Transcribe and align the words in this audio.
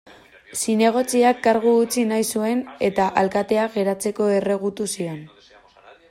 Zinegotziak 0.59 1.41
kargu 1.47 1.73
utzi 1.81 2.05
nahi 2.11 2.25
zuen 2.37 2.63
eta 2.87 3.05
alkateak 3.23 3.75
geratzeko 3.75 4.31
erregutu 4.39 4.89
zion. 4.97 5.21